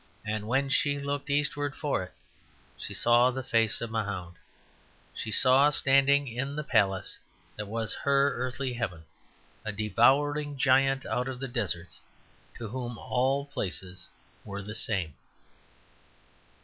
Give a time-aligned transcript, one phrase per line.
[0.25, 2.13] And when she looked eastward for it
[2.75, 4.33] she saw the face of Mahound.
[5.13, 7.19] She saw standing in the place
[7.55, 9.03] that was her earthly heaven
[9.63, 11.99] a devouring giant out of the deserts,
[12.55, 14.09] to whom all places
[14.43, 15.13] were the same.